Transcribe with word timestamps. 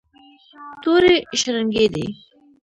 تورې 0.81 1.15
شرنګېدې. 1.39 2.05